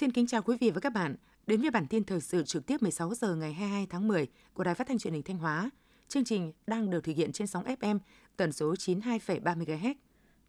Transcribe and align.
Xin 0.00 0.12
kính 0.12 0.26
chào 0.26 0.42
quý 0.42 0.56
vị 0.60 0.70
và 0.70 0.80
các 0.80 0.92
bạn 0.92 1.16
đến 1.46 1.60
với 1.60 1.70
bản 1.70 1.86
tin 1.86 2.04
thời 2.04 2.20
sự 2.20 2.42
trực 2.42 2.66
tiếp 2.66 2.82
16 2.82 3.14
giờ 3.14 3.34
ngày 3.34 3.52
22 3.52 3.86
tháng 3.90 4.08
10 4.08 4.26
của 4.54 4.64
Đài 4.64 4.74
Phát 4.74 4.86
thanh 4.88 4.98
Truyền 4.98 5.14
hình 5.14 5.22
Thanh 5.22 5.38
Hóa. 5.38 5.70
Chương 6.08 6.24
trình 6.24 6.52
đang 6.66 6.90
được 6.90 7.04
thực 7.04 7.16
hiện 7.16 7.32
trên 7.32 7.46
sóng 7.46 7.64
FM 7.64 7.98
tần 8.36 8.52
số 8.52 8.74
92,3 8.74 9.40
MHz. 9.42 9.94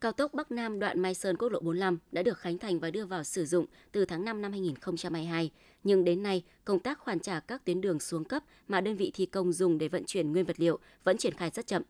Cao 0.01 0.11
tốc 0.11 0.33
Bắc 0.33 0.51
Nam 0.51 0.79
đoạn 0.79 0.99
Mai 1.01 1.13
Sơn 1.13 1.37
quốc 1.37 1.49
lộ 1.49 1.59
45 1.59 1.97
đã 2.11 2.23
được 2.23 2.37
khánh 2.37 2.57
thành 2.57 2.79
và 2.79 2.91
đưa 2.91 3.05
vào 3.05 3.23
sử 3.23 3.45
dụng 3.45 3.65
từ 3.91 4.05
tháng 4.05 4.25
5 4.25 4.41
năm 4.41 4.51
2022, 4.51 5.51
nhưng 5.83 6.03
đến 6.03 6.23
nay 6.23 6.43
công 6.65 6.79
tác 6.79 6.99
hoàn 6.99 7.19
trả 7.19 7.39
các 7.39 7.65
tuyến 7.65 7.81
đường 7.81 7.99
xuống 7.99 8.23
cấp 8.23 8.43
mà 8.67 8.81
đơn 8.81 8.95
vị 8.95 9.11
thi 9.15 9.25
công 9.25 9.53
dùng 9.53 9.77
để 9.77 9.87
vận 9.87 10.03
chuyển 10.05 10.31
nguyên 10.31 10.45
vật 10.45 10.59
liệu 10.59 10.79
vẫn 11.03 11.17
triển 11.17 11.33
khai 11.33 11.51
rất 11.53 11.67
chậm. 11.67 11.83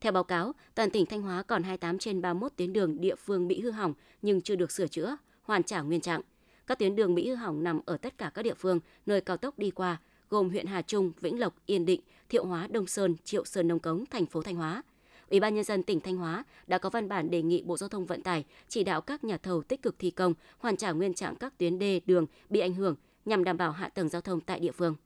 Theo 0.00 0.12
báo 0.12 0.24
cáo, 0.24 0.52
toàn 0.74 0.90
tỉnh 0.90 1.06
Thanh 1.06 1.22
Hóa 1.22 1.42
còn 1.42 1.62
28 1.62 1.98
trên 1.98 2.22
31 2.22 2.52
tuyến 2.56 2.72
đường 2.72 3.00
địa 3.00 3.14
phương 3.14 3.48
bị 3.48 3.60
hư 3.60 3.70
hỏng 3.70 3.94
nhưng 4.22 4.40
chưa 4.40 4.56
được 4.56 4.70
sửa 4.70 4.86
chữa, 4.86 5.16
hoàn 5.42 5.62
trả 5.62 5.80
nguyên 5.80 6.00
trạng. 6.00 6.20
Các 6.68 6.78
tuyến 6.78 6.96
đường 6.96 7.14
bị 7.14 7.28
hư 7.28 7.34
hỏng 7.34 7.62
nằm 7.64 7.80
ở 7.86 7.96
tất 7.96 8.18
cả 8.18 8.30
các 8.34 8.42
địa 8.42 8.54
phương 8.54 8.80
nơi 9.06 9.20
cao 9.20 9.36
tốc 9.36 9.58
đi 9.58 9.70
qua, 9.70 9.96
gồm 10.30 10.50
huyện 10.50 10.66
Hà 10.66 10.82
Trung, 10.82 11.12
Vĩnh 11.20 11.40
Lộc, 11.40 11.54
Yên 11.66 11.86
Định, 11.86 12.00
Thiệu 12.28 12.44
Hóa, 12.44 12.66
Đông 12.66 12.86
Sơn, 12.86 13.16
Triệu 13.24 13.44
Sơn, 13.44 13.68
Nông 13.68 13.78
Cống, 13.78 14.04
thành 14.06 14.26
phố 14.26 14.42
Thanh 14.42 14.56
Hóa. 14.56 14.82
Ủy 15.28 15.40
ban 15.40 15.54
nhân 15.54 15.64
dân 15.64 15.82
tỉnh 15.82 16.00
Thanh 16.00 16.16
Hóa 16.16 16.44
đã 16.66 16.78
có 16.78 16.90
văn 16.90 17.08
bản 17.08 17.30
đề 17.30 17.42
nghị 17.42 17.62
Bộ 17.62 17.76
Giao 17.76 17.88
thông 17.88 18.06
Vận 18.06 18.22
tải 18.22 18.44
chỉ 18.68 18.84
đạo 18.84 19.00
các 19.00 19.24
nhà 19.24 19.36
thầu 19.36 19.62
tích 19.62 19.82
cực 19.82 19.98
thi 19.98 20.10
công, 20.10 20.34
hoàn 20.58 20.76
trả 20.76 20.92
nguyên 20.92 21.14
trạng 21.14 21.36
các 21.36 21.58
tuyến 21.58 21.78
đê, 21.78 22.00
đường 22.06 22.26
bị 22.50 22.60
ảnh 22.60 22.74
hưởng 22.74 22.96
nhằm 23.24 23.44
đảm 23.44 23.56
bảo 23.56 23.72
hạ 23.72 23.88
tầng 23.88 24.08
giao 24.08 24.22
thông 24.22 24.40
tại 24.40 24.60
địa 24.60 24.72
phương. 24.72 24.96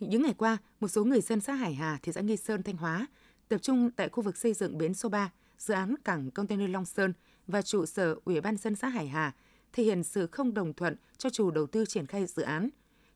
Những 0.00 0.22
ngày 0.22 0.34
qua, 0.38 0.56
một 0.80 0.88
số 0.88 1.04
người 1.04 1.20
dân 1.20 1.40
xã 1.40 1.52
Hải 1.54 1.74
Hà, 1.74 1.98
thị 2.02 2.12
xã 2.12 2.20
Nghi 2.20 2.36
Sơn, 2.36 2.62
Thanh 2.62 2.76
Hóa 2.76 3.06
tập 3.48 3.58
trung 3.62 3.90
tại 3.90 4.08
khu 4.08 4.22
vực 4.22 4.36
xây 4.36 4.54
dựng 4.54 4.78
bến 4.78 4.94
số 4.94 5.08
3, 5.08 5.30
dự 5.58 5.74
án 5.74 5.94
cảng 6.04 6.30
container 6.30 6.70
Long 6.70 6.84
Sơn 6.84 7.12
và 7.46 7.62
trụ 7.62 7.86
sở 7.86 8.16
Ủy 8.24 8.40
ban 8.40 8.56
dân 8.56 8.74
xã 8.74 8.88
Hải 8.88 9.08
Hà 9.08 9.32
thể 9.72 9.82
hiện 9.82 10.02
sự 10.02 10.26
không 10.26 10.54
đồng 10.54 10.72
thuận 10.72 10.96
cho 11.18 11.30
chủ 11.30 11.50
đầu 11.50 11.66
tư 11.66 11.84
triển 11.84 12.06
khai 12.06 12.26
dự 12.26 12.42
án. 12.42 12.68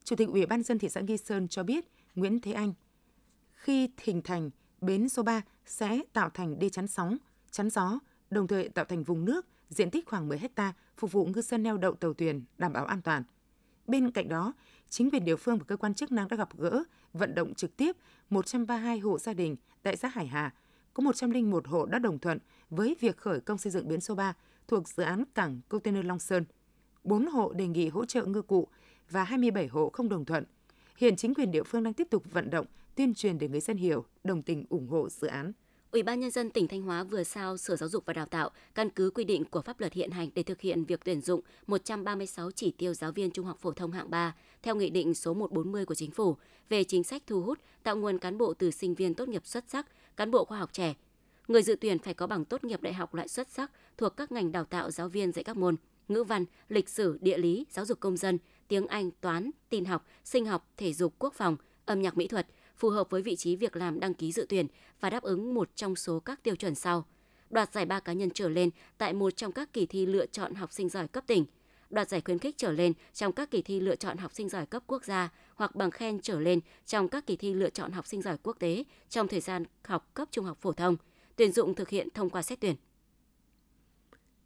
Chủ 0.05 0.17
tịch 0.17 0.29
Ủy 0.29 0.47
ban 0.47 0.63
dân 0.63 0.79
thị 0.79 0.89
xã 0.89 1.01
Nghi 1.01 1.17
Sơn 1.17 1.49
cho 1.49 1.63
biết 1.63 1.85
Nguyễn 2.15 2.41
Thế 2.41 2.53
Anh 2.53 2.73
khi 3.63 3.91
hình 4.03 4.23
thành 4.23 4.51
bến 4.81 5.09
số 5.09 5.23
3 5.23 5.43
sẽ 5.67 6.01
tạo 6.13 6.31
thành 6.31 6.59
đê 6.59 6.69
chắn 6.69 6.87
sóng, 6.87 7.17
chắn 7.51 7.71
gió, 7.71 7.99
đồng 8.31 8.47
thời 8.47 8.69
tạo 8.69 8.85
thành 8.85 9.03
vùng 9.03 9.25
nước 9.25 9.47
diện 9.69 9.91
tích 9.91 10.07
khoảng 10.07 10.29
10 10.29 10.39
ha 10.57 10.73
phục 10.97 11.13
vụ 11.13 11.27
ngư 11.27 11.43
dân 11.43 11.63
neo 11.63 11.77
đậu 11.77 11.95
tàu 11.95 12.15
thuyền 12.15 12.45
đảm 12.59 12.73
bảo 12.73 12.85
an 12.85 13.03
toàn. 13.03 13.23
Bên 13.87 14.11
cạnh 14.11 14.29
đó, 14.29 14.53
chính 14.89 15.11
quyền 15.11 15.25
địa 15.25 15.37
phương 15.37 15.59
và 15.59 15.65
cơ 15.65 15.77
quan 15.77 15.95
chức 15.95 16.13
năng 16.13 16.29
đã 16.29 16.37
gặp 16.37 16.59
gỡ, 16.59 16.83
vận 17.13 17.35
động 17.35 17.55
trực 17.55 17.77
tiếp 17.77 17.97
132 18.31 18.99
hộ 18.99 19.19
gia 19.19 19.33
đình 19.33 19.57
tại 19.83 19.97
xã 19.97 20.09
Hải 20.09 20.27
Hà. 20.27 20.55
Có 20.95 21.03
101 21.03 21.67
hộ 21.67 21.87
đã 21.87 21.99
đồng 21.99 22.19
thuận 22.19 22.39
với 22.71 22.97
việc 23.01 23.17
khởi 23.17 23.41
công 23.41 23.59
xây 23.59 23.71
dựng 23.71 23.89
bến 23.89 24.01
số 24.01 24.15
3 24.15 24.35
thuộc 24.69 24.89
dự 24.89 25.03
án 25.03 25.25
cảng 25.35 25.61
container 25.69 26.07
Long 26.07 26.19
Sơn. 26.19 26.45
4 27.05 27.27
hộ 27.27 27.53
đề 27.53 27.67
nghị 27.67 27.89
hỗ 27.89 28.05
trợ 28.05 28.25
ngư 28.25 28.43
cụ 28.43 28.69
và 29.11 29.25
27 29.25 29.67
hộ 29.67 29.91
không 29.93 30.09
đồng 30.09 30.25
thuận. 30.25 30.45
Hiện 30.97 31.17
chính 31.17 31.35
quyền 31.35 31.51
địa 31.51 31.63
phương 31.63 31.83
đang 31.83 31.95
tiếp 31.95 32.07
tục 32.11 32.23
vận 32.33 32.51
động, 32.51 32.67
tuyên 32.95 33.15
truyền 33.15 33.39
để 33.39 33.49
người 33.49 33.61
dân 33.61 33.77
hiểu, 33.77 34.05
đồng 34.25 34.43
tình 34.43 34.65
ủng 34.69 34.89
hộ 34.89 35.09
dự 35.09 35.27
án. 35.27 35.53
Ủy 35.93 36.03
ban 36.03 36.21
nhân 36.21 36.31
dân 36.31 36.51
tỉnh 36.51 36.69
Thanh 36.69 36.83
Hóa 36.83 37.05
vừa 37.05 37.25
giao 37.25 37.57
Sở 37.57 37.77
Giáo 37.77 37.89
dục 37.89 38.07
và 38.07 38.13
Đào 38.13 38.27
tạo 38.27 38.51
căn 38.75 38.91
cứ 38.91 39.11
quy 39.11 39.25
định 39.25 39.45
của 39.45 39.63
pháp 39.63 39.81
luật 39.81 39.93
hiện 39.93 40.11
hành 40.11 40.31
để 40.35 40.43
thực 40.43 40.61
hiện 40.61 40.85
việc 40.85 41.01
tuyển 41.05 41.21
dụng 41.21 41.41
136 41.67 42.51
chỉ 42.51 42.71
tiêu 42.79 42.95
giáo 42.95 43.13
viên 43.13 43.31
trung 43.31 43.47
học 43.47 43.59
phổ 43.61 43.73
thông 43.73 43.93
hạng 43.93 44.11
3 44.11 44.35
theo 44.63 44.75
nghị 44.75 44.91
định 44.91 45.15
số 45.15 45.35
140 45.35 45.85
của 45.85 45.95
chính 45.95 46.11
phủ 46.11 46.37
về 46.69 46.85
chính 46.85 47.05
sách 47.05 47.23
thu 47.27 47.43
hút 47.43 47.59
tạo 47.83 47.97
nguồn 47.97 48.19
cán 48.19 48.39
bộ 48.39 48.55
từ 48.55 48.71
sinh 48.71 48.95
viên 48.95 49.15
tốt 49.15 49.29
nghiệp 49.29 49.47
xuất 49.47 49.65
sắc, 49.69 49.87
cán 50.17 50.31
bộ 50.31 50.45
khoa 50.45 50.59
học 50.59 50.73
trẻ. 50.73 50.95
Người 51.53 51.63
dự 51.63 51.77
tuyển 51.81 51.99
phải 51.99 52.15
có 52.15 52.27
bằng 52.27 52.45
tốt 52.45 52.65
nghiệp 52.65 52.83
đại 52.83 52.93
học 52.93 53.15
loại 53.15 53.29
xuất 53.29 53.49
sắc 53.49 53.71
thuộc 53.97 54.17
các 54.17 54.33
ngành 54.33 54.53
đào 54.53 54.65
tạo 54.65 54.91
giáo 54.91 55.09
viên 55.09 55.33
dạy 55.33 55.45
các 55.45 55.57
môn 55.57 55.77
ngữ 56.09 56.25
văn, 56.25 56.45
lịch 56.69 56.89
sử, 56.89 57.19
địa 57.21 57.39
lý, 57.39 57.67
giáo 57.71 57.85
dục 57.85 58.01
công 58.01 58.17
dân, 58.17 58.39
tiếng 58.69 58.87
Anh, 58.87 59.11
toán, 59.21 59.51
tin 59.69 59.85
học, 59.85 60.07
sinh 60.25 60.47
học, 60.47 60.69
thể 60.77 60.93
dục, 60.93 61.15
quốc 61.19 61.35
phòng, 61.35 61.57
âm 61.85 62.03
nhạc 62.03 62.17
mỹ 62.17 62.29
thuật– 62.29 62.47
phù 62.83 62.91
hợp 62.91 63.11
với 63.11 63.23
vị 63.23 63.37
trí 63.37 63.57
việc 63.57 63.77
làm 63.77 64.01
đăng 64.01 64.15
ký 64.15 64.33
dự 64.33 64.47
tuyển 64.49 64.67
và 65.01 65.11
đáp 65.11 65.23
ứng 65.23 65.55
một 65.55 65.77
trong 65.77 65.97
số 65.97 66.21
các 66.21 66.43
tiêu 66.43 66.57
chuẩn 66.57 66.75
sau. 66.75 67.05
Đoạt 67.51 67.73
giải 67.73 67.87
ba 67.87 68.01
cá 68.01 68.13
nhân 68.13 68.31
trở 68.31 68.49
lên 68.49 68.71
tại 68.99 69.13
một 69.13 69.37
trong 69.37 69.53
các 69.53 69.73
kỳ 69.73 69.87
thi 69.87 70.07
lựa 70.07 70.27
chọn 70.27 70.55
học 70.55 70.73
sinh 70.73 70.89
giỏi 70.89 71.09
cấp 71.09 71.25
tỉnh. 71.27 71.45
Đoạt 71.91 72.09
giải 72.09 72.21
khuyến 72.21 72.39
khích 72.39 72.55
trở 72.59 72.73
lên 72.73 72.93
trong 73.13 73.33
các 73.33 73.51
kỳ 73.51 73.63
thi 73.63 73.81
lựa 73.81 73.97
chọn 73.97 74.17
học 74.17 74.33
sinh 74.35 74.49
giỏi 74.49 74.67
cấp 74.67 74.83
quốc 74.87 75.05
gia 75.05 75.33
hoặc 75.55 75.77
bằng 75.77 75.91
khen 75.91 76.21
trở 76.21 76.41
lên 76.41 76.61
trong 76.87 77.09
các 77.09 77.27
kỳ 77.27 77.37
thi 77.37 77.55
lựa 77.55 77.71
chọn 77.71 77.93
học 77.93 78.07
sinh 78.07 78.23
giỏi 78.23 78.37
quốc 78.43 78.57
tế 78.59 78.85
trong 79.09 79.29
thời 79.29 79.41
gian 79.41 79.65
học 79.85 80.11
cấp 80.15 80.29
trung 80.31 80.45
học 80.45 80.59
phổ 80.61 80.73
thông. 80.73 80.97
Tuyển 81.37 81.53
dụng 81.53 81.75
thực 81.75 81.89
hiện 81.89 82.09
thông 82.15 82.31
qua 82.31 82.43
xét 82.43 82.61
tuyển. 82.61 82.77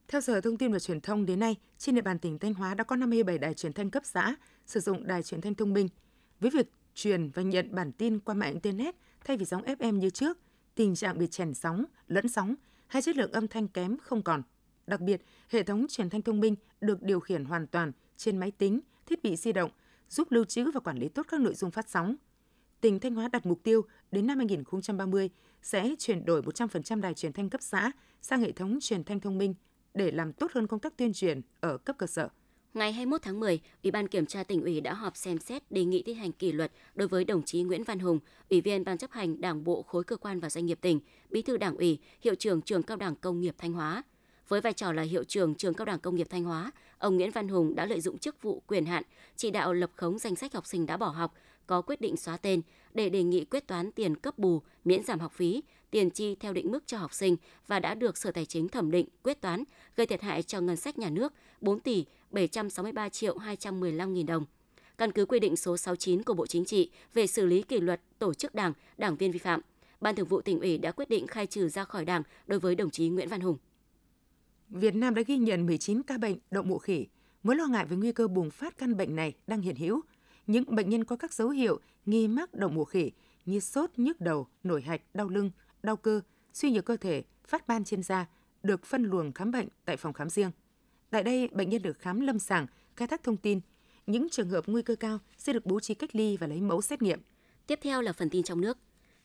Theo 0.08 0.20
Sở 0.20 0.41
Thông 0.41 0.56
tin 0.56 0.72
và 0.72 0.78
Truyền 0.78 1.00
thông 1.00 1.26
đến 1.26 1.41
nay, 1.41 1.56
trên 1.78 1.94
địa 1.94 2.00
bàn 2.00 2.19
tỉnh 2.19 2.38
Thanh 2.38 2.54
Hóa 2.54 2.74
đã 2.74 2.84
có 2.84 2.97
57 2.97 3.38
đài 3.38 3.54
truyền 3.54 3.72
thanh 3.72 3.91
cấp 3.91 4.02
xã 4.06 4.36
sử 4.66 4.80
dụng 4.80 5.06
đài 5.06 5.22
truyền 5.22 5.41
thanh 5.41 5.54
thông 5.54 5.72
minh. 5.72 5.88
Với 6.41 6.50
việc 6.50 6.70
truyền 6.94 7.30
và 7.30 7.42
nhận 7.42 7.74
bản 7.74 7.92
tin 7.92 8.19
qua 8.19 8.34
mạng 8.34 8.52
Internet 8.52 8.94
thay 9.24 9.36
vì 9.36 9.44
sóng 9.44 9.62
FM 9.62 9.98
như 9.98 10.10
trước, 10.10 10.38
tình 10.74 10.94
trạng 10.94 11.19
bị 11.19 11.26
chèn 11.26 11.54
sóng, 11.54 11.84
lẫn 12.08 12.28
sóng 12.28 12.54
hay 12.86 13.03
chất 13.03 13.16
lượng 13.16 13.32
âm 13.32 13.48
thanh 13.48 13.68
kém 13.68 13.97
không 13.98 14.22
còn. 14.22 14.42
Đặc 14.86 15.00
biệt, 15.00 15.22
hệ 15.48 15.62
thống 15.62 15.86
truyền 15.88 16.10
thanh 16.10 16.22
thông 16.22 16.41
minh 16.41 16.56
được 16.80 17.03
điều 17.03 17.20
khiển 17.20 17.44
hoàn 17.44 17.66
toàn 17.66 17.92
trên 18.16 18.38
máy 18.38 18.50
tính, 18.50 18.80
thiết 19.06 19.22
bị 19.22 19.36
di 19.36 19.53
động, 19.53 19.70
giúp 20.08 20.30
lưu 20.30 20.44
trữ 20.44 20.70
và 20.70 20.80
quản 20.80 20.98
lý 20.98 21.08
tốt 21.08 21.26
các 21.28 21.41
nội 21.41 21.54
dung 21.54 21.70
phát 21.70 21.88
sóng. 21.88 22.16
Tỉnh 22.81 23.00
Thanh 23.00 23.14
Hóa 23.14 23.28
đặt 23.28 23.47
mục 23.47 23.62
tiêu 23.62 23.82
đến 24.12 24.26
năm 24.26 24.38
2030 24.38 25.31
sẽ 25.62 25.94
chuyển 25.98 26.25
đổi 26.25 26.42
100% 26.42 27.00
đài 27.00 27.14
truyền 27.14 27.32
thanh 27.32 27.50
cấp 27.50 27.62
xã 27.62 27.92
sang 28.22 28.41
hệ 28.41 28.53
thống 28.53 28.78
truyền 28.81 29.04
thanh 29.04 29.20
thông 29.20 29.38
minh 29.38 29.54
để 29.94 30.10
làm 30.10 30.32
tốt 30.32 30.53
hơn 30.54 30.66
công 30.66 30.81
tác 30.81 30.97
tuyên 30.97 31.12
truyền 31.12 31.41
ở 31.60 31.78
cấp 31.78 31.97
cơ 31.98 32.06
sở. 32.06 32.28
Ngày 32.75 32.92
21 32.92 33.22
tháng 33.22 33.41
10, 33.41 33.60
Ủy 33.82 33.91
ban 33.91 34.09
Kiểm 34.09 34.26
tra 34.26 34.44
tỉnh 34.44 34.62
ủy 34.62 34.81
đã 34.81 34.94
họp 34.94 35.16
xem 35.16 35.38
xét 35.38 35.72
đề 35.72 35.84
nghị 35.84 36.03
thi 36.03 36.15
hành 36.15 36.32
kỷ 36.32 36.53
luật 36.53 36.72
đối 36.94 37.09
với 37.09 37.25
đồng 37.25 37.42
chí 37.42 37.62
Nguyễn 37.62 37.84
Văn 37.84 37.98
Hùng, 37.98 38.19
Ủy 38.50 38.60
viên 38.60 38.84
Ban 38.84 38.98
chấp 38.98 39.10
hành 39.10 39.41
Đảng 39.41 39.65
bộ 39.65 39.82
khối 39.82 40.04
cơ 40.04 40.16
quan 40.16 40.41
và 40.41 40.50
doanh 40.50 40.66
nghiệp 40.66 40.78
tỉnh, 40.81 41.00
Bí 41.31 41.42
thư 41.42 41.56
Đảng 41.56 41.76
ủy, 41.76 41.98
Hiệu 42.20 42.34
trưởng 42.34 42.62
Trường 42.62 42.82
Cao 42.82 42.97
đẳng 42.97 43.16
Công 43.16 43.41
nghiệp 43.41 43.54
Thanh 43.59 43.72
Hóa. 43.72 44.03
Với 44.48 44.60
vai 44.60 44.72
trò 44.72 44.92
là 44.92 45.03
hiệu 45.03 45.25
trưởng 45.25 45.54
Trường 45.54 45.75
Cao 45.75 45.84
đẳng 45.84 46.00
Công 46.00 46.16
nghiệp 46.16 46.26
Thanh 46.31 46.44
Hóa, 46.44 46.70
ông 46.98 47.16
Nguyễn 47.16 47.31
Văn 47.31 47.48
Hùng 47.48 47.75
đã 47.75 47.86
lợi 47.86 48.00
dụng 48.00 48.19
chức 48.19 48.42
vụ 48.42 48.62
quyền 48.66 48.86
hạn, 48.86 49.03
chỉ 49.36 49.50
đạo 49.50 49.72
lập 49.72 49.91
khống 49.97 50.19
danh 50.19 50.36
sách 50.36 50.54
học 50.54 50.66
sinh 50.66 50.86
đã 50.86 50.97
bỏ 50.97 51.09
học, 51.09 51.34
có 51.66 51.82
quyết 51.82 52.00
định 52.00 52.16
xóa 52.16 52.37
tên 52.37 52.62
để 52.94 53.09
đề 53.09 53.22
nghị 53.22 53.44
quyết 53.44 53.66
toán 53.66 53.93
tiền 53.93 54.16
cấp 54.16 54.38
bù, 54.38 54.62
miễn 54.84 55.03
giảm 55.03 55.21
học 55.21 55.32
phí, 55.32 55.62
tiền 55.91 56.10
chi 56.10 56.34
theo 56.34 56.53
định 56.53 56.71
mức 56.71 56.87
cho 56.87 56.99
học 56.99 57.15
sinh 57.15 57.37
và 57.66 57.81
đã 57.81 57.94
được 57.94 58.16
Sở 58.16 58.31
Tài 58.31 58.47
chính 58.47 58.69
thẩm 58.69 58.91
định, 58.91 59.06
quyết 59.22 59.41
toán, 59.41 59.65
gây 59.97 60.06
thiệt 60.06 60.22
hại 60.22 60.43
cho 60.43 60.60
ngân 60.60 60.77
sách 60.77 60.99
nhà 60.99 61.10
nước 61.10 61.32
4 61.60 61.81
tỷ 61.81 62.04
763 62.31 63.09
triệu 63.09 63.38
215 63.38 64.15
nghìn 64.15 64.27
đồng. 64.27 64.44
Căn 64.99 65.12
cứ 65.12 65.27
quy 65.27 65.41
định 65.41 65.56
số 65.56 65.77
69 65.77 66.22
của 66.22 66.34
Bộ 66.34 66.47
Chính 66.47 66.65
trị 66.65 66.91
về 67.15 67.27
xử 67.27 67.47
lý 67.47 67.62
kỷ 67.62 67.81
luật 67.81 68.00
tổ 68.19 68.34
chức 68.34 68.54
đảng, 68.54 68.72
đảng 68.98 69.16
viên 69.16 69.33
vi 69.33 69.38
phạm, 69.38 69.60
Ban 70.00 70.16
Thường 70.16 70.27
vụ 70.27 70.41
tỉnh 70.41 70.60
ủy 70.60 70.78
đã 70.78 70.93
quyết 70.93 71.09
định 71.09 71.27
khai 71.27 71.47
trừ 71.47 71.69
ra 71.69 71.84
khỏi 71.84 72.04
đảng 72.04 72.22
đối 72.47 72.59
với 72.59 72.75
đồng 72.75 72.91
chí 72.91 73.09
Nguyễn 73.09 73.28
Văn 73.28 73.41
Hùng. 73.41 73.56
Việt 74.69 74.94
Nam 74.94 75.15
đã 75.15 75.22
ghi 75.27 75.38
nhận 75.38 75.66
19 75.66 76.03
ca 76.03 76.19
bệnh 76.19 76.37
đậu 76.50 76.62
mùa 76.62 76.78
khỉ. 76.78 77.06
Mối 77.43 77.56
lo 77.56 77.66
ngại 77.66 77.87
về 77.87 77.97
nguy 77.97 78.12
cơ 78.12 78.28
bùng 78.28 78.50
phát 78.50 78.78
căn 78.78 78.97
bệnh 78.97 79.16
này 79.16 79.34
đang 79.47 79.60
hiện 79.60 79.77
hữu. 79.77 80.00
Những 80.46 80.74
bệnh 80.74 80.88
nhân 80.88 81.04
có 81.04 81.16
các 81.16 81.32
dấu 81.32 81.48
hiệu 81.48 81.80
nghi 82.06 82.28
mắc 82.28 82.54
đậu 82.54 82.70
mùa 82.70 82.84
khỉ 82.84 83.10
như 83.44 83.60
sốt, 83.60 83.90
nhức 83.96 84.20
đầu, 84.20 84.46
nổi 84.62 84.82
hạch, 84.82 85.00
đau 85.14 85.28
lưng, 85.28 85.50
đau 85.82 85.96
cơ, 85.96 86.20
suy 86.52 86.70
nhược 86.70 86.84
cơ 86.84 86.96
thể, 86.96 87.22
phát 87.46 87.68
ban 87.68 87.84
trên 87.84 88.02
da 88.02 88.26
được 88.62 88.86
phân 88.86 89.02
luồng 89.02 89.32
khám 89.32 89.50
bệnh 89.50 89.68
tại 89.84 89.96
phòng 89.96 90.12
khám 90.12 90.30
riêng. 90.30 90.50
Tại 91.10 91.22
đây, 91.22 91.48
bệnh 91.52 91.70
nhân 91.70 91.82
được 91.82 91.98
khám 91.98 92.20
lâm 92.20 92.38
sàng, 92.38 92.66
khai 92.96 93.08
thác 93.08 93.22
thông 93.22 93.36
tin. 93.36 93.60
Những 94.06 94.28
trường 94.28 94.48
hợp 94.48 94.64
nguy 94.66 94.82
cơ 94.82 94.96
cao 94.96 95.18
sẽ 95.38 95.52
được 95.52 95.66
bố 95.66 95.80
trí 95.80 95.94
cách 95.94 96.16
ly 96.16 96.36
và 96.36 96.46
lấy 96.46 96.60
mẫu 96.60 96.82
xét 96.82 97.02
nghiệm. 97.02 97.20
Tiếp 97.66 97.78
theo 97.82 98.03
là 98.03 98.12
phần 98.12 98.30
tin 98.30 98.42
trong 98.42 98.60
nước. 98.60 98.78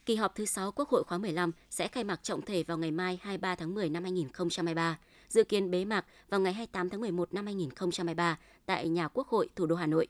Kỳ 0.06 0.16
họp 0.16 0.36
thứ 0.36 0.46
6 0.46 0.72
Quốc 0.72 0.90
hội 0.90 1.04
khóa 1.04 1.18
15 1.18 1.52
sẽ 1.70 1.88
khai 1.88 2.04
mạc 2.04 2.24
trọng 2.24 2.42
thể 2.42 2.64
vào 2.64 2.78
ngày 2.78 2.92
mai 2.92 3.20
23 3.22 3.56
tháng 3.56 3.74
10 3.74 3.90
năm 3.90 4.04
2023, 4.04 5.00
dự 5.30 5.44
kiến 5.44 5.72
bế 5.72 5.86
mạc 5.86 6.06
vào 6.30 6.40
ngày 6.40 6.54
28 6.54 6.90
tháng 6.90 7.02
11 7.02 7.34
năm 7.34 7.46
2023 7.46 8.40
tại 8.66 8.90
nhà 8.90 9.08
Quốc 9.08 9.28
hội 9.28 9.50
thủ 9.56 9.66
đô 9.66 9.76
Hà 9.76 9.88
Nội. 9.88 10.08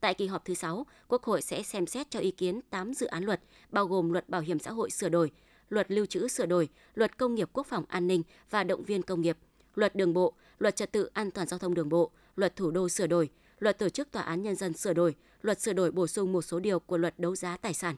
Tại 0.00 0.14
kỳ 0.14 0.26
họp 0.26 0.44
thứ 0.44 0.54
6, 0.54 0.86
Quốc 1.08 1.22
hội 1.22 1.42
sẽ 1.42 1.62
xem 1.62 1.86
xét 1.86 2.10
cho 2.10 2.20
ý 2.20 2.30
kiến 2.30 2.60
8 2.70 2.94
dự 2.94 3.06
án 3.06 3.24
luật, 3.24 3.40
bao 3.70 3.86
gồm 3.86 4.10
luật 4.10 4.28
bảo 4.28 4.40
hiểm 4.40 4.58
xã 4.58 4.70
hội 4.70 4.90
sửa 4.90 5.08
đổi, 5.08 5.30
luật 5.68 5.90
lưu 5.90 6.06
trữ 6.06 6.28
sửa 6.28 6.46
đổi, 6.46 6.68
luật 6.94 7.18
công 7.18 7.34
nghiệp 7.34 7.50
quốc 7.52 7.66
phòng 7.66 7.84
an 7.88 8.06
ninh 8.06 8.22
và 8.50 8.64
động 8.64 8.84
viên 8.84 9.02
công 9.02 9.20
nghiệp, 9.20 9.38
luật 9.74 9.94
đường 9.94 10.14
bộ, 10.14 10.32
luật 10.58 10.76
trật 10.76 10.92
tự 10.92 11.10
an 11.14 11.30
toàn 11.30 11.48
giao 11.48 11.58
thông 11.58 11.74
đường 11.74 11.88
bộ, 11.88 12.10
luật 12.36 12.56
thủ 12.56 12.70
đô 12.70 12.88
sửa 12.88 13.06
đổi, 13.06 13.30
luật 13.58 13.78
tổ 13.78 13.88
chức 13.88 14.10
tòa 14.10 14.22
án 14.22 14.42
nhân 14.42 14.56
dân 14.56 14.72
sửa 14.72 14.92
đổi, 14.92 15.14
luật 15.42 15.60
sửa 15.60 15.72
đổi 15.72 15.90
bổ 15.90 16.06
sung 16.06 16.32
một 16.32 16.42
số 16.42 16.60
điều 16.60 16.80
của 16.80 16.96
luật 16.96 17.18
đấu 17.18 17.36
giá 17.36 17.56
tài 17.56 17.74
sản. 17.74 17.96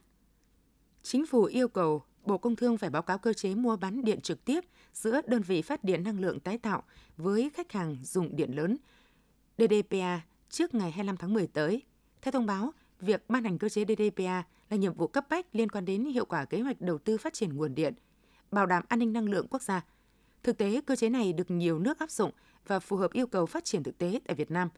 Chính 1.02 1.26
phủ 1.26 1.44
yêu 1.44 1.68
cầu 1.68 2.02
Bộ 2.24 2.38
Công 2.38 2.56
Thương 2.56 2.78
phải 2.78 2.90
báo 2.90 3.02
cáo 3.02 3.18
cơ 3.18 3.32
chế 3.32 3.54
mua 3.54 3.76
bán 3.76 4.04
điện 4.04 4.20
trực 4.20 4.44
tiếp 4.44 4.64
giữa 4.92 5.20
đơn 5.26 5.42
vị 5.42 5.62
phát 5.62 5.84
điện 5.84 6.04
năng 6.04 6.20
lượng 6.20 6.40
tái 6.40 6.58
tạo 6.58 6.82
với 7.16 7.50
khách 7.54 7.72
hàng 7.72 7.96
dùng 8.02 8.36
điện 8.36 8.56
lớn 8.56 8.76
DDPA 9.58 10.20
trước 10.50 10.74
ngày 10.74 10.90
25 10.90 11.16
tháng 11.16 11.34
10 11.34 11.46
tới. 11.46 11.82
Theo 12.22 12.32
thông 12.32 12.46
báo, 12.46 12.72
việc 13.00 13.24
ban 13.28 13.44
hành 13.44 13.58
cơ 13.58 13.68
chế 13.68 13.84
DDPA 13.84 14.42
là 14.70 14.76
nhiệm 14.76 14.94
vụ 14.94 15.06
cấp 15.06 15.26
bách 15.30 15.46
liên 15.52 15.68
quan 15.68 15.84
đến 15.84 16.04
hiệu 16.04 16.24
quả 16.24 16.44
kế 16.44 16.60
hoạch 16.60 16.80
đầu 16.80 16.98
tư 16.98 17.18
phát 17.18 17.32
triển 17.32 17.56
nguồn 17.56 17.74
điện, 17.74 17.94
bảo 18.50 18.66
đảm 18.66 18.82
an 18.88 18.98
ninh 18.98 19.12
năng 19.12 19.28
lượng 19.28 19.46
quốc 19.50 19.62
gia. 19.62 19.84
Thực 20.42 20.58
tế, 20.58 20.80
cơ 20.86 20.96
chế 20.96 21.08
này 21.08 21.32
được 21.32 21.50
nhiều 21.50 21.78
nước 21.78 21.98
áp 21.98 22.10
dụng 22.10 22.30
và 22.66 22.80
phù 22.80 22.96
hợp 22.96 23.12
yêu 23.12 23.26
cầu 23.26 23.46
phát 23.46 23.64
triển 23.64 23.82
thực 23.82 23.98
tế 23.98 24.20
tại 24.26 24.34
Việt 24.34 24.50
Nam. 24.50 24.68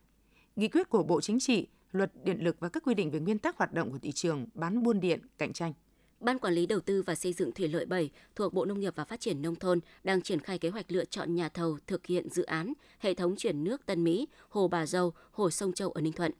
nghị 0.56 0.68
quyết 0.68 0.88
của 0.88 1.02
Bộ 1.02 1.20
Chính 1.20 1.40
trị, 1.40 1.66
luật 1.92 2.12
điện 2.24 2.44
lực 2.44 2.56
và 2.60 2.68
các 2.68 2.82
quy 2.86 2.94
định 2.94 3.10
về 3.10 3.20
nguyên 3.20 3.38
tắc 3.38 3.56
hoạt 3.56 3.72
động 3.72 3.90
của 3.90 3.98
thị 3.98 4.12
trường 4.12 4.46
bán 4.54 4.82
buôn 4.82 5.00
điện 5.00 5.20
cạnh 5.38 5.52
tranh. 5.52 5.72
Ban 6.20 6.38
Quản 6.38 6.54
lý 6.54 6.66
Đầu 6.66 6.80
tư 6.80 7.02
và 7.02 7.14
Xây 7.14 7.32
dựng 7.32 7.52
Thủy 7.52 7.68
lợi 7.68 7.86
7 7.86 8.10
thuộc 8.36 8.54
Bộ 8.54 8.64
Nông 8.64 8.80
nghiệp 8.80 8.92
và 8.96 9.04
Phát 9.04 9.20
triển 9.20 9.42
Nông 9.42 9.54
thôn 9.54 9.80
đang 10.04 10.22
triển 10.22 10.40
khai 10.40 10.58
kế 10.58 10.68
hoạch 10.68 10.92
lựa 10.92 11.04
chọn 11.04 11.34
nhà 11.34 11.48
thầu 11.48 11.78
thực 11.86 12.06
hiện 12.06 12.28
dự 12.28 12.42
án 12.42 12.72
hệ 12.98 13.14
thống 13.14 13.36
chuyển 13.36 13.64
nước 13.64 13.86
Tân 13.86 14.04
Mỹ, 14.04 14.28
Hồ 14.48 14.68
Bà 14.68 14.86
Dâu, 14.86 15.12
Hồ 15.32 15.50
Sông 15.50 15.72
Châu 15.72 15.90
ở 15.90 16.00
Ninh 16.00 16.12
Thuận. 16.12 16.32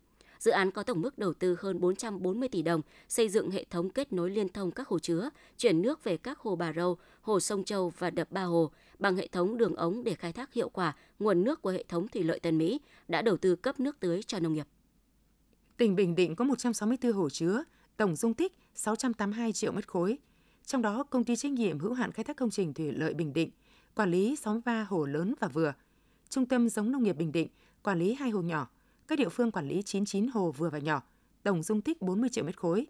Dự 0.42 0.50
án 0.50 0.70
có 0.70 0.82
tổng 0.82 1.00
mức 1.00 1.18
đầu 1.18 1.34
tư 1.34 1.56
hơn 1.60 1.80
440 1.80 2.48
tỷ 2.48 2.62
đồng, 2.62 2.80
xây 3.08 3.28
dựng 3.28 3.50
hệ 3.50 3.64
thống 3.70 3.90
kết 3.90 4.12
nối 4.12 4.30
liên 4.30 4.48
thông 4.48 4.70
các 4.70 4.88
hồ 4.88 4.98
chứa, 4.98 5.30
chuyển 5.58 5.82
nước 5.82 6.04
về 6.04 6.16
các 6.16 6.38
hồ 6.38 6.56
Bà 6.56 6.72
Râu, 6.72 6.98
hồ 7.20 7.40
Sông 7.40 7.64
Châu 7.64 7.92
và 7.98 8.10
đập 8.10 8.30
Ba 8.30 8.42
Hồ 8.42 8.70
bằng 8.98 9.16
hệ 9.16 9.26
thống 9.26 9.58
đường 9.58 9.74
ống 9.74 10.04
để 10.04 10.14
khai 10.14 10.32
thác 10.32 10.52
hiệu 10.52 10.68
quả 10.68 10.96
nguồn 11.18 11.44
nước 11.44 11.62
của 11.62 11.70
hệ 11.70 11.84
thống 11.88 12.08
thủy 12.08 12.22
lợi 12.22 12.40
Tân 12.40 12.58
Mỹ 12.58 12.80
đã 13.08 13.22
đầu 13.22 13.36
tư 13.36 13.56
cấp 13.56 13.80
nước 13.80 13.96
tưới 14.00 14.22
cho 14.22 14.38
nông 14.38 14.52
nghiệp. 14.52 14.66
Tỉnh 15.76 15.96
Bình 15.96 16.14
Định 16.14 16.36
có 16.36 16.44
164 16.44 17.12
hồ 17.12 17.30
chứa, 17.30 17.64
tổng 17.96 18.16
dung 18.16 18.34
tích 18.34 18.52
682 18.74 19.52
triệu 19.52 19.72
mét 19.72 19.88
khối. 19.88 20.18
Trong 20.66 20.82
đó, 20.82 21.04
công 21.10 21.24
ty 21.24 21.36
trách 21.36 21.52
nhiệm 21.52 21.78
hữu 21.78 21.92
hạn 21.92 22.12
khai 22.12 22.24
thác 22.24 22.36
công 22.36 22.50
trình 22.50 22.74
thủy 22.74 22.92
lợi 22.92 23.14
Bình 23.14 23.32
Định 23.32 23.50
quản 23.94 24.10
lý 24.10 24.36
63 24.36 24.86
hồ 24.88 25.04
lớn 25.04 25.34
và 25.40 25.48
vừa. 25.48 25.72
Trung 26.28 26.46
tâm 26.46 26.68
giống 26.68 26.92
nông 26.92 27.02
nghiệp 27.02 27.16
Bình 27.16 27.32
Định 27.32 27.48
quản 27.82 27.98
lý 27.98 28.14
hai 28.14 28.30
hồ 28.30 28.42
nhỏ. 28.42 28.68
Các 29.12 29.18
địa 29.18 29.28
phương 29.28 29.50
quản 29.50 29.68
lý 29.68 29.82
99 29.82 30.28
hồ 30.28 30.50
vừa 30.50 30.70
và 30.70 30.78
nhỏ, 30.78 31.02
tổng 31.42 31.62
dung 31.62 31.80
tích 31.80 32.02
40 32.02 32.30
triệu 32.32 32.44
mét 32.44 32.56
khối. 32.56 32.86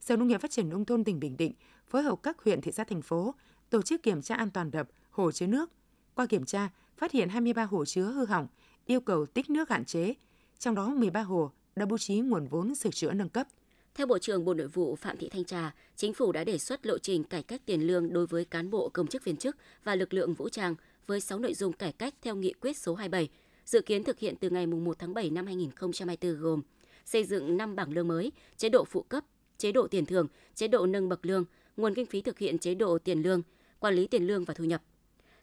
Sở 0.00 0.16
Nông 0.16 0.28
nghiệp 0.28 0.40
Phát 0.40 0.50
triển 0.50 0.68
nông 0.68 0.84
thôn 0.84 1.04
tỉnh 1.04 1.20
Bình 1.20 1.36
Định 1.36 1.52
phối 1.88 2.02
hợp 2.02 2.18
các 2.22 2.44
huyện 2.44 2.60
thị 2.60 2.72
xã 2.72 2.84
thành 2.84 3.02
phố 3.02 3.34
tổ 3.70 3.82
chức 3.82 4.02
kiểm 4.02 4.22
tra 4.22 4.34
an 4.34 4.50
toàn 4.50 4.70
đập, 4.70 4.88
hồ 5.10 5.32
chứa 5.32 5.46
nước. 5.46 5.70
Qua 6.14 6.26
kiểm 6.26 6.44
tra, 6.44 6.68
phát 6.96 7.12
hiện 7.12 7.28
23 7.28 7.64
hồ 7.64 7.84
chứa 7.84 8.04
hư 8.04 8.24
hỏng, 8.24 8.46
yêu 8.86 9.00
cầu 9.00 9.26
tích 9.26 9.50
nước 9.50 9.68
hạn 9.70 9.84
chế, 9.84 10.14
trong 10.58 10.74
đó 10.74 10.88
13 10.88 11.22
hồ 11.22 11.50
đã 11.76 11.86
bố 11.86 11.98
trí 11.98 12.18
nguồn 12.18 12.46
vốn 12.46 12.74
sửa 12.74 12.90
chữa 12.90 13.12
nâng 13.12 13.28
cấp. 13.28 13.46
Theo 13.94 14.06
Bộ 14.06 14.18
trưởng 14.18 14.44
Bộ 14.44 14.54
Nội 14.54 14.68
vụ 14.68 14.96
Phạm 14.96 15.16
Thị 15.16 15.28
Thanh 15.28 15.44
Trà, 15.44 15.74
chính 15.96 16.14
phủ 16.14 16.32
đã 16.32 16.44
đề 16.44 16.58
xuất 16.58 16.86
lộ 16.86 16.98
trình 16.98 17.24
cải 17.24 17.42
cách 17.42 17.62
tiền 17.66 17.86
lương 17.86 18.12
đối 18.12 18.26
với 18.26 18.44
cán 18.44 18.70
bộ 18.70 18.88
công 18.88 19.06
chức 19.06 19.24
viên 19.24 19.36
chức 19.36 19.56
và 19.84 19.94
lực 19.94 20.14
lượng 20.14 20.34
vũ 20.34 20.48
trang 20.48 20.74
với 21.06 21.20
6 21.20 21.38
nội 21.38 21.54
dung 21.54 21.72
cải 21.72 21.92
cách 21.92 22.14
theo 22.22 22.36
nghị 22.36 22.52
quyết 22.52 22.76
số 22.76 22.94
27, 22.94 23.28
dự 23.66 23.80
kiến 23.80 24.04
thực 24.04 24.18
hiện 24.18 24.34
từ 24.40 24.50
ngày 24.50 24.66
1 24.66 24.98
tháng 24.98 25.14
7 25.14 25.30
năm 25.30 25.46
2024 25.46 26.40
gồm 26.40 26.62
xây 27.04 27.24
dựng 27.24 27.56
5 27.56 27.76
bảng 27.76 27.92
lương 27.92 28.08
mới, 28.08 28.32
chế 28.56 28.68
độ 28.68 28.84
phụ 28.84 29.02
cấp, 29.02 29.24
chế 29.58 29.72
độ 29.72 29.86
tiền 29.86 30.06
thưởng, 30.06 30.26
chế 30.54 30.68
độ 30.68 30.86
nâng 30.86 31.08
bậc 31.08 31.26
lương, 31.26 31.44
nguồn 31.76 31.94
kinh 31.94 32.06
phí 32.06 32.20
thực 32.22 32.38
hiện 32.38 32.58
chế 32.58 32.74
độ 32.74 32.98
tiền 32.98 33.22
lương, 33.22 33.42
quản 33.80 33.94
lý 33.94 34.06
tiền 34.06 34.26
lương 34.26 34.44
và 34.44 34.54
thu 34.54 34.64
nhập. 34.64 34.82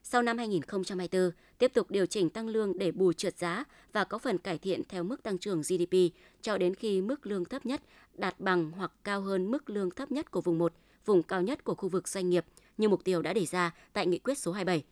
Sau 0.04 0.22
năm 0.22 0.38
2024, 0.38 1.32
tiếp 1.58 1.72
tục 1.74 1.92
điều 1.92 2.06
chỉnh 2.06 2.30
tăng 2.30 2.48
lương 2.48 2.78
để 2.78 2.92
bù 2.92 3.14
trượt 3.14 3.38
giá 3.38 3.64
và 3.94 4.04
có 4.04 4.18
phần 4.18 4.38
cải 4.38 4.58
thiện 4.58 4.82
theo 4.90 5.04
mức 5.04 5.24
tăng 5.24 5.38
trưởng 5.38 5.62
GDP 5.62 5.96
cho 6.42 6.58
đến 6.58 6.76
khi 6.76 7.02
mức 7.02 7.28
lương 7.28 7.46
thấp 7.46 7.66
nhất 7.66 7.82
đạt 8.14 8.40
bằng 8.40 8.72
hoặc 8.72 8.92
cao 9.04 9.22
hơn 9.22 9.52
mức 9.52 9.70
lương 9.70 9.92
thấp 9.92 10.12
nhất 10.12 10.32
của 10.32 10.42
vùng 10.42 10.58
1, 10.58 10.74
vùng 11.06 11.24
cao 11.24 11.42
nhất 11.42 11.64
của 11.64 11.76
khu 11.76 11.90
vực 11.90 12.08
doanh 12.08 12.30
nghiệp 12.30 12.46
như 12.78 12.90
mục 12.90 13.04
tiêu 13.04 13.22
đã 13.22 13.34
đề 13.34 13.46
ra 13.46 13.76
tại 13.94 14.08
nghị 14.08 14.20
quyết 14.20 14.38
số 14.38 14.52
27. 14.52 14.84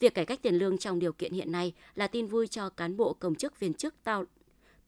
Việc 0.00 0.14
cải 0.14 0.26
cách 0.26 0.42
tiền 0.42 0.54
lương 0.54 0.78
trong 0.78 0.98
điều 0.98 1.12
kiện 1.12 1.32
hiện 1.32 1.52
nay 1.52 1.74
là 1.94 2.06
tin 2.06 2.26
vui 2.26 2.46
cho 2.46 2.68
cán 2.68 2.96
bộ 2.96 3.12
công 3.12 3.34
chức 3.34 3.60
viên 3.60 3.74
chức 3.74 3.94
tạo 4.04 4.24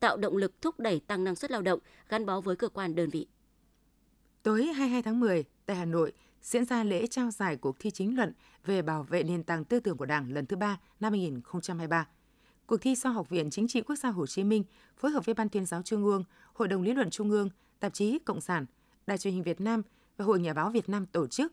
tạo 0.00 0.16
động 0.16 0.36
lực 0.36 0.62
thúc 0.62 0.80
đẩy 0.80 1.00
tăng 1.00 1.24
năng 1.24 1.36
suất 1.36 1.50
lao 1.50 1.62
động 1.62 1.80
gắn 2.08 2.26
bó 2.26 2.40
với 2.40 2.56
cơ 2.56 2.68
quan 2.68 2.94
đơn 2.94 3.10
vị. 3.10 3.26
Tối 4.42 4.64
22 4.64 5.02
tháng 5.02 5.20
10, 5.20 5.44
tại 5.66 5.76
Hà 5.76 5.84
Nội, 5.84 6.12
diễn 6.42 6.64
ra 6.64 6.84
lễ 6.84 7.06
trao 7.06 7.30
giải 7.30 7.56
cuộc 7.56 7.76
thi 7.78 7.90
chính 7.90 8.16
luận 8.16 8.32
về 8.64 8.82
bảo 8.82 9.02
vệ 9.02 9.22
nền 9.22 9.42
tảng 9.42 9.64
tư 9.64 9.80
tưởng 9.80 9.96
của 9.96 10.06
Đảng 10.06 10.32
lần 10.32 10.46
thứ 10.46 10.56
ba 10.56 10.80
năm 11.00 11.12
2023. 11.12 12.08
Cuộc 12.66 12.76
thi 12.80 12.94
do 12.94 13.10
Học 13.10 13.28
viện 13.28 13.50
Chính 13.50 13.68
trị 13.68 13.80
Quốc 13.80 13.96
gia 13.96 14.10
Hồ 14.10 14.26
Chí 14.26 14.44
Minh 14.44 14.64
phối 14.96 15.10
hợp 15.10 15.26
với 15.26 15.34
Ban 15.34 15.48
tuyên 15.48 15.66
giáo 15.66 15.82
Trung 15.82 16.04
ương, 16.04 16.24
Hội 16.52 16.68
đồng 16.68 16.82
lý 16.82 16.92
luận 16.92 17.10
Trung 17.10 17.30
ương, 17.30 17.48
Tạp 17.80 17.94
chí 17.94 18.18
Cộng 18.18 18.40
sản, 18.40 18.66
Đài 19.06 19.18
truyền 19.18 19.34
hình 19.34 19.42
Việt 19.42 19.60
Nam 19.60 19.82
và 20.16 20.24
Hội 20.24 20.40
Nhà 20.40 20.54
báo 20.54 20.70
Việt 20.70 20.88
Nam 20.88 21.06
tổ 21.06 21.26
chức. 21.26 21.52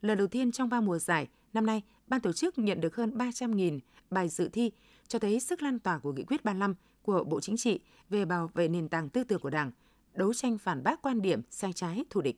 Lần 0.00 0.18
đầu 0.18 0.26
tiên 0.26 0.52
trong 0.52 0.68
ba 0.68 0.80
mùa 0.80 0.98
giải, 0.98 1.28
năm 1.52 1.66
nay, 1.66 1.82
ban 2.06 2.20
tổ 2.20 2.32
chức 2.32 2.58
nhận 2.58 2.80
được 2.80 2.96
hơn 2.96 3.10
300.000 3.18 3.78
bài 4.10 4.28
dự 4.28 4.48
thi, 4.48 4.70
cho 5.08 5.18
thấy 5.18 5.40
sức 5.40 5.62
lan 5.62 5.78
tỏa 5.78 5.98
của 5.98 6.12
nghị 6.12 6.24
quyết 6.24 6.44
35 6.44 6.74
của 7.02 7.24
Bộ 7.24 7.40
Chính 7.40 7.56
trị 7.56 7.80
về 8.10 8.24
bảo 8.24 8.50
vệ 8.54 8.68
nền 8.68 8.88
tảng 8.88 9.08
tư 9.08 9.24
tưởng 9.24 9.40
của 9.40 9.50
Đảng, 9.50 9.72
đấu 10.14 10.34
tranh 10.34 10.58
phản 10.58 10.82
bác 10.82 11.02
quan 11.02 11.22
điểm 11.22 11.42
sai 11.50 11.72
trái 11.72 12.04
thù 12.10 12.20
địch. 12.20 12.36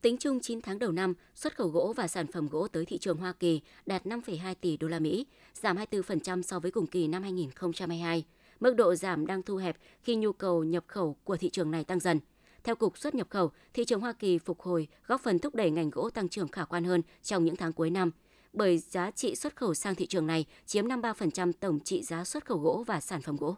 Tính 0.00 0.16
chung 0.20 0.40
9 0.40 0.60
tháng 0.60 0.78
đầu 0.78 0.92
năm, 0.92 1.14
xuất 1.34 1.56
khẩu 1.56 1.68
gỗ 1.68 1.92
và 1.96 2.08
sản 2.08 2.26
phẩm 2.26 2.48
gỗ 2.48 2.68
tới 2.68 2.84
thị 2.84 2.98
trường 2.98 3.16
Hoa 3.16 3.32
Kỳ 3.32 3.60
đạt 3.86 4.06
5,2 4.06 4.54
tỷ 4.60 4.76
đô 4.76 4.88
la 4.88 4.98
Mỹ, 4.98 5.26
giảm 5.54 5.76
24% 5.76 6.42
so 6.42 6.60
với 6.60 6.70
cùng 6.70 6.86
kỳ 6.86 7.08
năm 7.08 7.22
2022. 7.22 8.24
Mức 8.60 8.74
độ 8.76 8.94
giảm 8.94 9.26
đang 9.26 9.42
thu 9.42 9.56
hẹp 9.56 9.76
khi 10.02 10.16
nhu 10.16 10.32
cầu 10.32 10.64
nhập 10.64 10.84
khẩu 10.86 11.16
của 11.24 11.36
thị 11.36 11.50
trường 11.50 11.70
này 11.70 11.84
tăng 11.84 12.00
dần. 12.00 12.20
Theo 12.64 12.74
Cục 12.74 12.98
xuất 12.98 13.14
nhập 13.14 13.26
khẩu, 13.30 13.50
thị 13.74 13.84
trường 13.84 14.00
Hoa 14.00 14.12
Kỳ 14.12 14.38
phục 14.38 14.60
hồi 14.60 14.88
góp 15.06 15.20
phần 15.20 15.38
thúc 15.38 15.54
đẩy 15.54 15.70
ngành 15.70 15.90
gỗ 15.90 16.10
tăng 16.10 16.28
trưởng 16.28 16.48
khả 16.48 16.64
quan 16.64 16.84
hơn 16.84 17.02
trong 17.22 17.44
những 17.44 17.56
tháng 17.56 17.72
cuối 17.72 17.90
năm, 17.90 18.10
bởi 18.52 18.78
giá 18.78 19.10
trị 19.10 19.34
xuất 19.34 19.56
khẩu 19.56 19.74
sang 19.74 19.94
thị 19.94 20.06
trường 20.06 20.26
này 20.26 20.44
chiếm 20.66 20.88
53% 20.88 21.52
tổng 21.60 21.80
trị 21.80 22.02
giá 22.02 22.24
xuất 22.24 22.44
khẩu 22.44 22.58
gỗ 22.58 22.84
và 22.86 23.00
sản 23.00 23.22
phẩm 23.22 23.36
gỗ. 23.36 23.56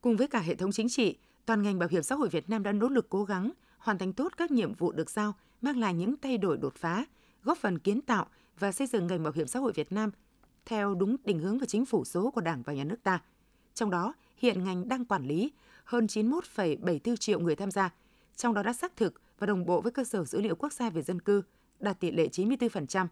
Cùng 0.00 0.16
với 0.16 0.28
cả 0.28 0.40
hệ 0.40 0.54
thống 0.54 0.72
chính 0.72 0.88
trị, 0.88 1.16
toàn 1.46 1.62
ngành 1.62 1.78
bảo 1.78 1.88
hiểm 1.88 2.02
xã 2.02 2.14
hội 2.14 2.28
Việt 2.28 2.50
Nam 2.50 2.62
đã 2.62 2.72
nỗ 2.72 2.88
lực 2.88 3.06
cố 3.10 3.24
gắng 3.24 3.50
hoàn 3.78 3.98
thành 3.98 4.12
tốt 4.12 4.32
các 4.36 4.50
nhiệm 4.50 4.74
vụ 4.74 4.92
được 4.92 5.10
giao, 5.10 5.34
mang 5.62 5.78
lại 5.78 5.94
những 5.94 6.14
thay 6.22 6.38
đổi 6.38 6.56
đột 6.56 6.74
phá, 6.76 7.04
góp 7.44 7.58
phần 7.58 7.78
kiến 7.78 8.00
tạo 8.00 8.26
và 8.58 8.72
xây 8.72 8.86
dựng 8.86 9.06
ngành 9.06 9.22
bảo 9.22 9.32
hiểm 9.32 9.46
xã 9.46 9.58
hội 9.58 9.72
Việt 9.72 9.92
Nam 9.92 10.10
theo 10.66 10.94
đúng 10.94 11.16
định 11.24 11.38
hướng 11.38 11.58
và 11.58 11.66
chính 11.66 11.86
phủ 11.86 12.04
số 12.04 12.30
của 12.30 12.40
Đảng 12.40 12.62
và 12.62 12.72
Nhà 12.72 12.84
nước 12.84 13.02
ta. 13.02 13.22
Trong 13.74 13.90
đó, 13.90 14.14
hiện 14.36 14.64
ngành 14.64 14.88
đang 14.88 15.04
quản 15.04 15.26
lý 15.26 15.52
hơn 15.84 16.06
91,74 16.06 17.16
triệu 17.16 17.40
người 17.40 17.56
tham 17.56 17.70
gia, 17.70 17.94
trong 18.36 18.54
đó 18.54 18.62
đã 18.62 18.72
xác 18.72 18.96
thực 18.96 19.20
và 19.38 19.46
đồng 19.46 19.66
bộ 19.66 19.80
với 19.80 19.92
cơ 19.92 20.04
sở 20.04 20.24
dữ 20.24 20.40
liệu 20.40 20.54
quốc 20.54 20.72
gia 20.72 20.90
về 20.90 21.02
dân 21.02 21.20
cư, 21.20 21.42
đạt 21.80 22.00
tỷ 22.00 22.10
lệ 22.10 22.28
94%. 22.32 23.06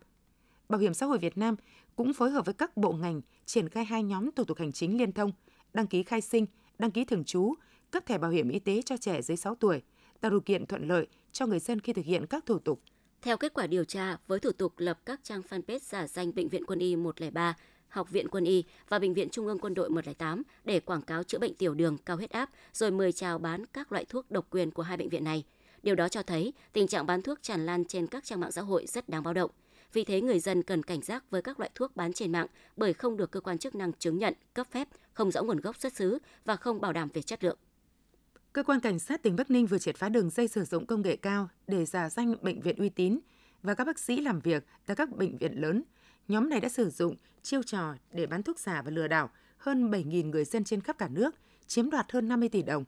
Bảo 0.69 0.81
hiểm 0.81 0.95
xã 0.95 1.07
hội 1.07 1.19
Việt 1.19 1.39
Nam 1.39 1.57
cũng 1.97 2.13
phối 2.13 2.31
hợp 2.31 2.45
với 2.45 2.55
các 2.55 2.77
bộ 2.77 2.93
ngành 2.93 3.21
triển 3.45 3.69
khai 3.69 3.85
hai 3.85 4.03
nhóm 4.03 4.31
thủ 4.31 4.45
tục 4.45 4.59
hành 4.59 4.73
chính 4.73 4.99
liên 4.99 5.13
thông, 5.13 5.33
đăng 5.75 5.87
ký 5.87 6.03
khai 6.03 6.21
sinh, 6.21 6.47
đăng 6.79 6.91
ký 6.91 7.05
thường 7.05 7.25
trú, 7.25 7.55
cấp 7.91 8.07
thẻ 8.07 8.19
bảo 8.19 8.31
hiểm 8.31 8.49
y 8.49 8.59
tế 8.59 8.83
cho 8.83 8.97
trẻ 8.97 9.23
dưới 9.23 9.37
6 9.37 9.55
tuổi– 9.55 9.83
tạo 10.25 10.31
điều 10.31 10.41
kiện 10.41 10.67
thuận 10.67 10.89
lợi 10.89 11.07
cho 11.33 11.47
người 11.47 11.59
dân 11.59 11.81
khi 11.81 11.93
thực 11.93 12.05
hiện 12.05 12.27
các 12.27 12.47
thủ 12.47 12.59
tục. 12.59 12.81
Theo 13.23 13.37
kết 13.37 13.55
quả 13.55 13.67
điều 13.67 13.85
tra, 13.85 14.17
với 14.27 14.41
thủ 14.41 14.53
tục 14.53 14.73
lập 14.77 14.99
các 15.07 15.21
trang 15.23 15.43
fanpage 15.49 15.79
giả 15.79 16.07
danh 16.07 16.35
Bệnh 16.35 16.49
viện 16.49 16.65
Quân 16.67 16.79
y 16.79 16.97
103, 16.97 17.57
Học 17.89 18.11
viện 18.11 18.29
Quân 18.29 18.45
y 18.45 18.65
và 18.89 18.99
Bệnh 18.99 19.15
viện 19.15 19.29
Trung 19.31 19.47
ương 19.47 19.59
Quân 19.59 19.75
đội 19.75 19.91
108 19.91 20.43
để 20.65 20.81
quảng 20.81 21.03
cáo 21.03 21.23
chữa 21.23 21.39
bệnh 21.39 21.55
tiểu 21.55 21.75
đường, 21.75 21.99
cao 21.99 22.17
huyết 22.17 22.31
áp, 22.31 22.51
rồi 22.73 22.91
mời 22.91 23.13
chào 23.13 23.39
bán 23.39 23.67
các 23.67 23.93
loại 23.93 24.05
thuốc 24.05 24.31
độc 24.31 24.47
quyền 24.51 24.71
của 24.71 24.83
hai 24.83 24.97
bệnh 24.97 25.09
viện 25.09 25.25
này. 25.25 25.45
Điều 25.83 25.95
đó 25.95 26.09
cho 26.09 26.23
thấy 26.23 26.53
tình 26.73 26.87
trạng 26.87 27.07
bán 27.07 27.23
thuốc 27.23 27.39
tràn 27.43 27.67
lan 27.67 27.85
trên 27.85 28.07
các 28.07 28.25
trang 28.25 28.41
mạng 28.41 28.53
xã 28.53 28.63
hội 28.63 28.87
rất 28.87 29.09
đáng 29.09 29.23
báo 29.23 29.35
động. 29.35 29.51
Vì 29.93 30.05
thế, 30.05 30.21
người 30.21 30.41
dân 30.41 30.63
cần 30.63 30.83
cảnh 30.83 31.03
giác 31.03 31.25
với 31.31 31.43
các 31.43 31.61
loại 31.61 31.71
thuốc 31.75 31.97
bán 31.97 32.13
trên 32.13 32.33
mạng 32.33 32.47
bởi 32.77 32.93
không 32.93 33.17
được 33.17 33.31
cơ 33.31 33.41
quan 33.41 33.59
chức 33.59 33.75
năng 33.75 33.93
chứng 33.93 34.19
nhận, 34.19 34.35
cấp 34.55 34.67
phép, 34.71 34.89
không 35.13 35.31
rõ 35.31 35.43
nguồn 35.43 35.61
gốc 35.61 35.77
xuất 35.77 35.93
xứ 35.93 36.19
và 36.45 36.57
không 36.57 36.81
bảo 36.81 36.93
đảm 36.93 37.09
về 37.15 37.23
chất 37.23 37.45
lượng. 37.45 37.59
Cơ 38.53 38.63
quan 38.63 38.81
Cảnh 38.81 38.99
sát 38.99 39.23
tỉnh 39.23 39.37
Bắc 39.37 39.51
Ninh 39.51 39.67
vừa 39.67 39.79
triệt 39.79 39.97
phá 39.97 40.09
đường 40.09 40.31
dây 40.31 40.49
sử 40.49 40.65
dụng 40.65 40.87
công 40.87 41.03
nghệ 41.03 41.17
cao 41.17 41.49
để 41.67 41.85
giả 41.85 42.11
danh 42.11 42.35
bệnh 42.43 42.61
viện 42.61 42.77
uy 42.77 42.89
tín 42.89 43.19
và 43.63 43.75
các 43.75 43.85
bác 43.85 43.99
sĩ 43.99 44.21
làm 44.21 44.41
việc 44.41 44.65
tại 44.87 44.97
các 44.97 45.17
bệnh 45.17 45.37
viện 45.39 45.61
lớn. 45.61 45.83
Nhóm 46.29 46.49
này 46.49 46.61
đã 46.61 46.69
sử 46.69 46.91
dụng 46.91 47.17
chiêu 47.43 47.63
trò 47.63 47.95
để 48.13 48.27
bán 48.27 48.43
thuốc 48.43 48.59
giả 48.59 48.83
và 48.83 48.91
lừa 48.91 49.09
đảo 49.09 49.31
hơn 49.57 49.91
7.000 49.91 50.31
người 50.31 50.45
dân 50.45 50.65
trên 50.65 50.81
khắp 50.81 50.99
cả 50.99 51.09
nước, 51.09 51.35
chiếm 51.67 51.91
đoạt 51.91 52.13
hơn 52.13 52.29
50 52.29 52.49
tỷ 52.49 52.63
đồng. 52.63 52.85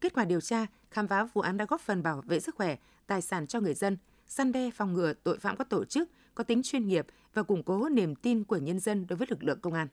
Kết 0.00 0.12
quả 0.14 0.24
điều 0.24 0.40
tra, 0.40 0.66
khám 0.90 1.08
phá 1.08 1.24
vụ 1.24 1.40
án 1.40 1.56
đã 1.56 1.64
góp 1.68 1.80
phần 1.80 2.02
bảo 2.02 2.22
vệ 2.26 2.40
sức 2.40 2.54
khỏe, 2.54 2.76
tài 3.06 3.22
sản 3.22 3.46
cho 3.46 3.60
người 3.60 3.74
dân, 3.74 3.96
săn 4.26 4.52
đe 4.52 4.70
phòng 4.70 4.94
ngừa 4.94 5.12
tội 5.12 5.38
phạm 5.38 5.56
có 5.56 5.64
tổ 5.64 5.84
chức, 5.84 6.08
có 6.34 6.44
tính 6.44 6.62
chuyên 6.62 6.88
nghiệp 6.88 7.06
và 7.34 7.42
củng 7.42 7.62
cố 7.62 7.88
niềm 7.88 8.14
tin 8.14 8.44
của 8.44 8.56
nhân 8.56 8.80
dân 8.80 9.06
đối 9.06 9.16
với 9.16 9.26
lực 9.30 9.44
lượng 9.44 9.60
công 9.60 9.74
an 9.74 9.88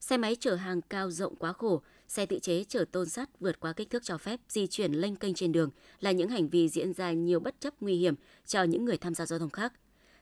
xe 0.00 0.16
máy 0.16 0.36
chở 0.40 0.54
hàng 0.54 0.80
cao 0.82 1.10
rộng 1.10 1.36
quá 1.36 1.52
khổ, 1.52 1.82
xe 2.08 2.26
tự 2.26 2.38
chế 2.38 2.64
chở 2.64 2.84
tôn 2.92 3.08
sắt 3.08 3.40
vượt 3.40 3.60
quá 3.60 3.72
kích 3.72 3.90
thước 3.90 4.02
cho 4.04 4.18
phép 4.18 4.40
di 4.48 4.66
chuyển 4.66 4.92
lênh 4.92 5.16
kênh 5.16 5.34
trên 5.34 5.52
đường 5.52 5.70
là 6.00 6.10
những 6.10 6.28
hành 6.28 6.48
vi 6.48 6.68
diễn 6.68 6.92
ra 6.92 7.12
nhiều 7.12 7.40
bất 7.40 7.60
chấp 7.60 7.74
nguy 7.80 7.94
hiểm 7.94 8.14
cho 8.46 8.62
những 8.62 8.84
người 8.84 8.96
tham 8.96 9.14
gia 9.14 9.26
giao 9.26 9.38
thông 9.38 9.50
khác. 9.50 9.72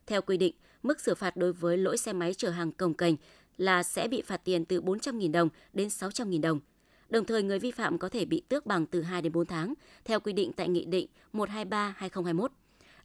Theo 0.06 0.22
quy 0.22 0.36
định, 0.36 0.54
mức 0.82 1.00
xử 1.00 1.14
phạt 1.14 1.36
đối 1.36 1.52
với 1.52 1.76
lỗi 1.76 1.96
xe 1.96 2.12
máy 2.12 2.34
chở 2.34 2.50
hàng 2.50 2.72
cồng 2.72 2.94
kềnh 2.94 3.16
là 3.56 3.82
sẽ 3.82 4.08
bị 4.08 4.22
phạt 4.22 4.44
tiền 4.44 4.64
từ 4.64 4.80
400.000 4.80 5.32
đồng 5.32 5.48
đến 5.72 5.88
600.000 5.88 6.40
đồng. 6.40 6.60
Đồng 7.08 7.24
thời, 7.24 7.42
người 7.42 7.58
vi 7.58 7.70
phạm 7.70 7.98
có 7.98 8.08
thể 8.08 8.24
bị 8.24 8.42
tước 8.48 8.66
bằng 8.66 8.86
từ 8.86 9.02
2 9.02 9.22
đến 9.22 9.32
4 9.32 9.46
tháng, 9.46 9.74
theo 10.04 10.20
quy 10.20 10.32
định 10.32 10.52
tại 10.52 10.68
Nghị 10.68 10.84
định 10.84 11.06
123-2021. 11.32 12.48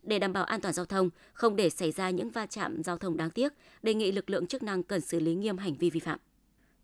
Để 0.03 0.19
đảm 0.19 0.33
bảo 0.33 0.43
an 0.43 0.61
toàn 0.61 0.73
giao 0.73 0.85
thông, 0.85 1.09
không 1.33 1.55
để 1.55 1.69
xảy 1.69 1.91
ra 1.91 2.09
những 2.09 2.29
va 2.29 2.45
chạm 2.45 2.83
giao 2.83 2.97
thông 2.97 3.17
đáng 3.17 3.29
tiếc, 3.29 3.53
đề 3.83 3.93
nghị 3.93 4.11
lực 4.11 4.29
lượng 4.29 4.47
chức 4.47 4.63
năng 4.63 4.83
cần 4.83 5.01
xử 5.01 5.19
lý 5.19 5.35
nghiêm 5.35 5.57
hành 5.57 5.75
vi 5.75 5.89
vi 5.89 5.99
phạm. 5.99 6.19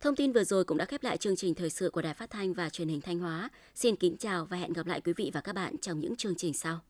Thông 0.00 0.16
tin 0.16 0.32
vừa 0.32 0.44
rồi 0.44 0.64
cũng 0.64 0.78
đã 0.78 0.84
khép 0.84 1.04
lại 1.04 1.16
chương 1.16 1.36
trình 1.36 1.54
thời 1.54 1.70
sự 1.70 1.90
của 1.90 2.02
Đài 2.02 2.14
Phát 2.14 2.30
thanh 2.30 2.52
và 2.52 2.70
Truyền 2.70 2.88
hình 2.88 3.00
Thanh 3.00 3.18
Hóa. 3.18 3.50
Xin 3.74 3.96
kính 3.96 4.16
chào 4.16 4.44
và 4.44 4.56
hẹn 4.56 4.72
gặp 4.72 4.86
lại 4.86 5.00
quý 5.00 5.12
vị 5.16 5.30
và 5.34 5.40
các 5.40 5.54
bạn 5.54 5.78
trong 5.78 6.00
những 6.00 6.16
chương 6.16 6.34
trình 6.36 6.54
sau. 6.54 6.80